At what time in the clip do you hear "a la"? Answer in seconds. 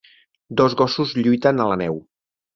1.63-1.79